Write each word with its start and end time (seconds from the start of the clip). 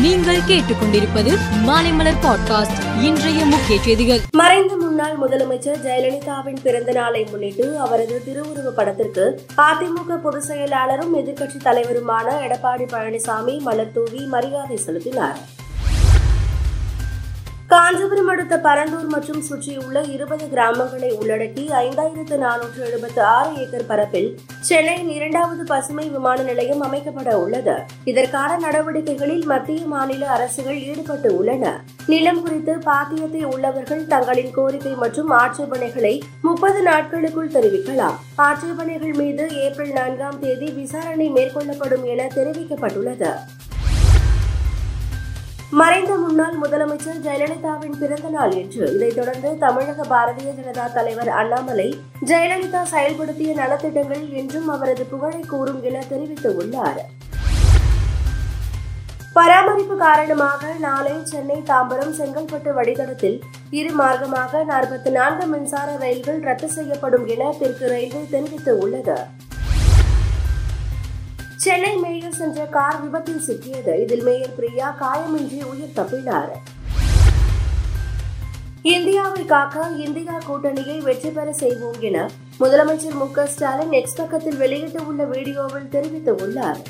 நீங்கள் 0.00 0.40
கேட்டுக்கொண்டிருப்பது 0.40 1.38
மாலைமலர் 1.66 2.14
பாட்காஸ்ட். 2.22 3.02
இன்றைய 3.02 3.44
முக்கிய 3.44 3.82
செய்திகள். 3.82 4.20
மறைந்த 4.30 4.76
முன்னாள் 4.76 5.18
முதலமைச்சர் 5.18 5.78
ஜெயலலிதாவின் 5.84 6.56
பிறந்த 6.62 6.92
நாளை 6.92 7.26
முன்னிட்டு 7.30 7.78
அவரது 7.78 8.22
திருவுருவ 8.24 8.70
படத்திற்கு 8.70 9.40
அதிமுக 9.56 10.16
பொதுச் 10.22 10.50
செயலாளரும் 10.50 11.16
எதிர்க்கட்சித் 11.16 11.64
தலைவருமான 11.64 12.32
எடப்பாடி 12.48 12.86
பழனிசாமி 12.92 13.60
மலர் 13.60 13.92
தூவி 13.92 14.26
மரியாதை 14.26 14.76
செலுத்தினார். 14.76 15.38
காஞ்சிபுரம் 17.70 18.28
அடுத்த 18.28 18.60
பரந்தூர் 18.64 19.06
மற்றும் 19.06 19.40
சுற்றியுள்ள 19.42 20.02
இருபது 20.02 20.44
கிராமங்களை 20.46 21.08
உள்ளடக்கி 21.20 21.62
ஐந்தாயிரத்து 21.78 22.36
நானூற்று 22.42 22.80
எழுபத்து 22.88 23.22
ஆறு 23.22 23.56
ஏக்கர் 23.56 23.86
பரப்பில் 23.86 24.28
சென்னையின் 24.60 25.08
இரண்டாவது 25.08 25.64
பசுமை 25.64 26.08
விமான 26.08 26.42
நிலையம் 26.42 26.82
அமைக்கப்பட 26.82 27.32
உள்ளது. 27.34 27.74
இதற்கான 28.04 28.58
நடவடிக்கைகளில் 28.58 29.44
மத்திய 29.44 29.86
மாநில 29.86 30.26
அரசுகள் 30.26 30.78
ஈடுபட்டு 30.82 31.36
உள்ளன. 31.36 31.82
நிலம் 32.06 32.40
குறித்து 32.42 32.76
பாத்தியத்தை 32.76 33.42
உள்ளவர்கள் 33.42 34.06
தங்களின் 34.06 34.50
கோரிக்கை 34.50 34.94
மற்றும் 34.94 35.30
ஆட்சேபனைகளை 35.30 36.20
முப்பது 36.42 36.82
நாட்களுக்குள் 36.82 37.54
தெரிவிக்கலாம். 37.58 38.16
ஆட்சேபனைகள் 38.36 39.12
மீது 39.12 39.46
ஏப்ரல் 39.62 39.92
நான்காம் 39.92 40.40
தேதி 40.40 40.70
விசாரணை 40.70 41.30
மேற்கொள்ளப்படும் 41.32 42.04
என 42.04 42.28
தெரிவிக்கப்பட்டுள்ளது. 42.34 43.34
மறைந்த 45.72 46.12
முன்னாள் 46.16 46.56
முதலமைச்சர் 46.56 47.22
ஜெயலலிதாவின் 47.22 47.96
பிறந்த 47.98 48.28
நாள் 48.28 48.52
என்று 48.56 48.82
இதைத் 48.92 49.16
தொடர்ந்து 49.16 49.50
தமிழக 49.58 50.04
பாரதிய 50.08 50.50
ஜனதா 50.52 50.84
தலைவர் 50.92 51.30
அண்ணாமலை 51.34 51.88
ஜெயலலிதா 52.26 52.82
செயல்படுத்திய 52.92 53.52
நலத்திட்டங்கள் 53.54 54.24
என்றும் 54.32 54.68
அவரது 54.68 55.04
புகழை 55.04 55.40
கூறும் 55.44 55.82
என 55.82 56.02
தெரிவித்துள்ளார் 56.08 57.02
பராமரிப்பு 59.34 59.96
காரணமாக 59.98 60.70
நாளை 60.80 61.16
சென்னை 61.24 61.58
தாம்பரம் 61.66 62.14
செங்கல்பட்டு 62.16 62.70
வழித்தடத்தில் 62.72 63.38
இரு 63.70 63.90
மார்க்கமாக 63.94 64.62
நாற்பத்தி 64.64 65.10
நான்கு 65.10 65.46
மின்சார 65.46 65.88
ரயில்கள் 65.96 66.40
ரத்து 66.40 66.70
செய்யப்படும் 66.70 67.26
என 67.26 67.50
தெற்கு 67.58 67.88
ரயில்வே 67.88 68.22
தெரிவித்துள்ளது 68.30 69.18
சென்னை 71.66 71.92
மேயர் 72.02 72.36
சென்ற 72.38 72.64
கார் 72.74 72.98
விபத்தில் 73.02 73.44
சிக்கியது. 73.46 73.92
இதில் 74.02 74.24
மேயர் 74.26 74.52
பிரியா 74.56 74.88
காயமின்றி 75.00 75.58
உயிர் 75.70 75.94
தப்பினார். 75.96 76.52
இந்தியாவை 78.94 79.42
காக்க 79.52 79.86
இந்தியா 80.04 80.34
கூட்டணியை 80.48 80.98
வெற்றி 81.06 81.30
பெற 81.36 81.48
செய்வோம் 81.62 81.98
என 82.08 82.18
முதலமைச்சர் 82.60 83.16
மு 83.22 83.26
க 83.36 83.46
ஸ்டாலின் 83.54 83.92
நெக்ஸ்ட் 83.96 84.20
பக்கத்தில் 84.20 84.60
வெளியிட்டுள்ள 84.62 85.24
வீடியோவில் 85.32 85.90
தெரிவித்துள்ளார் 85.94 86.80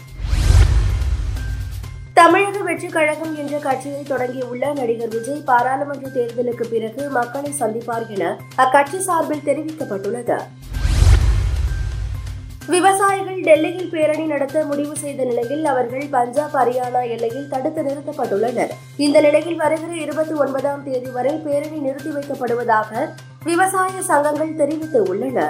தமிழக 2.20 2.58
வெற்றி 2.68 2.90
கழகம் 2.96 3.34
என்ற 3.42 3.56
கட்சியை 3.66 4.02
தொடங்கியுள்ள 4.12 4.72
நடிகர் 4.80 5.14
விஜய் 5.16 5.42
பாராளுமன்ற 5.50 6.06
தேர்தலுக்கு 6.18 6.66
பிறகு 6.74 7.02
மக்களை 7.18 7.52
சந்திப்பார் 7.62 8.08
என 8.16 8.36
அக்கட்சி 8.64 9.00
சார்பில் 9.08 9.46
தெரிவிக்கப்பட்டுள்ளது. 9.50 10.38
விவசாயிகள் 12.68 13.40
டெல்லியில் 13.40 13.90
பேரணி 13.90 14.24
நடத்த 14.24 14.64
முடிவு 14.64 14.94
செய்த 14.96 15.24
நிலையில் 15.24 15.64
அவர்கள் 15.64 16.06
பஞ்சாப் 16.10 16.56
ஹரியானா 16.56 17.02
எல்லையில் 17.14 17.48
தடுத்து 17.48 17.82
நிறுத்தப்பட்டுள்ளனர். 17.82 18.72
இந்த 18.96 19.20
நிலையில் 19.20 19.56
வருகிற 19.56 19.92
இருபத்தி 19.96 20.34
ஒன்பதாம் 20.34 20.82
தேதி 20.82 21.10
வரை 21.10 21.34
பேரணி 21.44 21.78
நிறுத்தி 21.78 22.10
வைக்கப்படுவதாக 22.10 23.08
விவசாய 23.44 24.02
சங்கங்கள் 24.02 24.58
தெரிவித்துள்ளன 24.60 25.40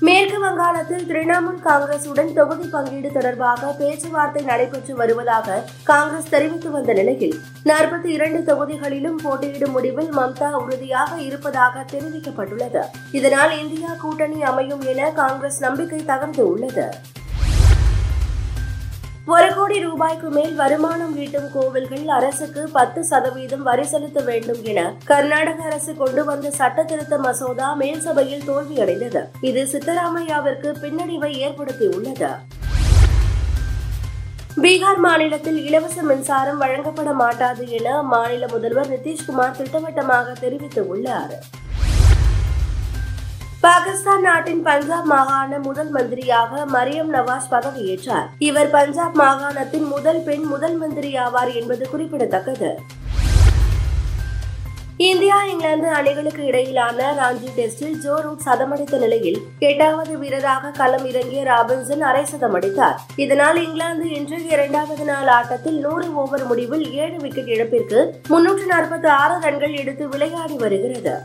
மேற்கு 0.00 0.40
வங்காளத்தில் 0.40 1.06
திரிணாமுல் 1.06 1.60
காங்கிரசுடன் 1.64 2.32
தொகுதி 2.32 2.68
பங்கீடு 2.68 3.12
தொடர்பாக 3.12 3.72
பேச்சுவார்த்தை 3.72 4.44
நடைபெற்று 4.44 4.94
வருவதாக 4.94 5.64
காங்கிரஸ் 5.84 6.28
தெரிவித்து 6.28 6.70
வந்த 6.70 6.92
நிலையில் 6.92 7.34
நாற்பத்தி 7.64 8.04
இரண்டு 8.04 8.54
தொகுதிகளிலும் 8.54 9.18
போட்டியிடும் 9.22 9.70
முடிவில் 9.70 10.16
மம்தா 10.16 10.50
உறுதியாக 10.50 11.20
இருப்பதாக 11.20 11.84
தெரிவிக்கப்பட்டுள்ளது. 11.92 12.82
இதனால் 13.12 13.58
இந்தியா 13.58 13.92
கூட்டணி 13.92 14.42
அமையும் 14.42 14.80
என 14.80 15.10
காங்கிரஸ் 15.10 15.60
நம்பிக்கை 15.60 16.04
தகர்ந்து 16.04 16.40
உள்ளது. 16.40 16.94
கோடி 19.64 19.78
ரூபாய்க்கு 19.80 20.28
மேல் 20.30 20.54
வருமானம் 20.54 21.12
ஈட்டும் 21.16 21.46
கோவில்கள் 21.52 22.08
அரசுக்கு 22.08 22.62
பத்து 22.72 23.04
சதவீதம் 23.04 23.62
வரி 23.62 23.84
செலுத்த 23.84 24.20
வேண்டும் 24.20 24.58
என 24.62 24.80
கர்நாடக 25.04 25.62
அரசு 25.62 25.96
கொண்டு 25.96 26.24
வந்த 26.24 26.50
சட்ட 26.50 26.82
திருத்த 26.82 27.18
மசோதா 27.18 27.76
மேல்சபையில் 27.78 28.44
தோல்வியடைந்தது. 28.48 29.22
இது 29.40 29.62
சித்தராமையாவிற்கு 29.72 30.70
பின்னடைவை 30.82 31.30
ஏற்படுத்தியுள்ளது. 31.46 32.30
பீகார் 34.62 35.02
மாநிலத்தில் 35.06 35.64
இலவச 35.66 36.02
மின்சாரம் 36.02 36.58
வழங்கப்பட 36.58 37.12
மாட்டாது 37.12 37.68
என 37.68 38.02
மாநில 38.02 38.46
முதல்வர் 38.46 38.92
நிதிஷ்குமார் 38.92 39.56
திட்டவட்டமாக 39.56 40.32
தெரிவித்துள்ளார். 40.46 41.34
பாகிஸ்தான் 43.64 44.24
நாட்டின் 44.26 44.62
பஞ்சாப் 44.62 45.06
மாகாண 45.10 45.58
முதல் 45.58 45.90
மந்திரியாக 45.90 46.62
மரியம் 46.72 47.10
நவாஸ் 47.16 47.46
பதவியேற்றார். 47.50 48.26
இவர் 48.38 48.70
பஞ்சாப் 48.70 49.16
மாகாணத்தின் 49.20 49.86
முதல் 49.92 50.20
பெண் 50.26 50.42
முதல் 50.42 50.76
மந்திரி 50.80 51.10
ஆவார் 51.24 51.52
என்பது 51.60 51.84
குறிப்பிடத்தக்கது. 51.90 52.70
இந்தியா 54.96 55.36
இங்கிலாந்து 55.44 55.88
அணிகளுக்கு 55.98 56.42
இடையிலான 56.44 57.06
ராஞ்சி 57.20 57.48
டெஸ்டில் 57.58 57.96
ஜோ 58.04 58.16
ரூட் 58.24 58.44
சதமடித்த 58.44 58.98
நிலையில் 59.04 59.38
எட்டாவது 59.68 60.18
வீரராக 60.18 60.72
களம் 60.80 61.06
இறங்கிய 61.12 61.44
ராபின்சன் 61.52 62.04
அரை 62.10 62.24
சதமடித்தார். 62.32 62.98
இதனால் 63.16 63.62
இங்கிலாந்து 63.64 64.08
இன்று 64.18 64.40
இரண்டாவது 64.48 65.04
நாள் 65.04 65.26
ஆட்டத்தில் 65.26 65.80
நூறு 65.86 66.14
ஓவர் 66.14 66.46
முடிவில் 66.46 66.84
ஏழு 67.04 67.16
விக்கெட் 67.16 67.54
இழப்பிற்கு 67.56 68.02
முன்னூற்று 68.28 68.68
நாற்பத்தி 68.74 69.10
ஆறு 69.22 69.38
ரன்கள் 69.46 69.80
எடுத்து 69.84 70.06
விளையாடி 70.08 70.58
வருகிறது. 70.64 71.16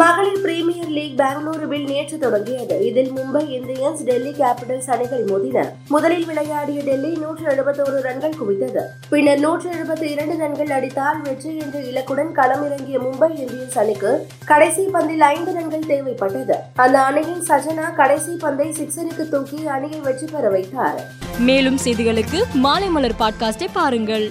மகளிர் 0.00 0.40
பிரீமியர் 0.40 0.88
லீக் 0.88 1.18
பெங்களூருவில் 1.18 1.84
நேற்று 1.84 2.18
தொடங்கியது. 2.18 2.86
இதில் 2.86 3.12
மும்பை 3.12 3.42
இந்தியன்ஸ் 3.56 4.02
டெல்லி 4.04 4.30
கேபிட்டல்ஸ் 4.30 4.90
அணிகள் 4.90 5.24
மோதின. 5.24 5.68
முதலில் 5.88 6.24
விளையாடிய 6.24 6.82
டெல்லி 6.82 7.16
நூற்று 7.16 7.46
எழுபத்தோரு 7.46 8.00
ரன்கள் 8.00 8.34
குவித்தது. 8.40 8.82
பின்னர் 9.08 9.38
நூற்று 9.38 9.70
எழுபத்தி 9.70 10.02
இரண்டு 10.02 10.36
ரன்கள் 10.36 10.70
அடித்தால் 10.70 11.20
வெற்றி 11.20 11.56
என்ற 11.56 11.78
இலக்குடன் 11.78 12.32
களமிறங்கிய 12.38 12.98
மும்பை 13.06 13.30
இந்தியன்ஸ் 13.42 13.78
அணிக்கு 13.78 14.26
கடைசி 14.44 14.86
பந்தில் 14.86 15.26
ஐந்து 15.34 15.52
ரன்கள் 15.52 15.88
தேவைப்பட்டது. 15.88 16.54
அந்த 16.74 17.00
அணியின் 17.00 17.44
சஜனா 17.48 17.94
கடைசி 17.94 18.36
பந்தை 18.38 18.68
சிக்ஸருக்கு 18.68 19.28
தூக்கி 19.28 19.66
அணியை 19.66 20.00
வெற்றி 20.00 20.26
பெற 20.32 20.48
வைத்தார். 20.48 21.00
மேலும் 21.38 21.78
செய்திகளுக்கு 21.84 22.42
மாலை 22.54 22.88
மலர் 22.88 23.18
பாட்காஸ்டை 23.18 23.68
பாருங்கள். 23.72 24.30